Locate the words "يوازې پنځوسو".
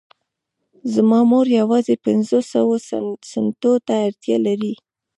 1.59-2.61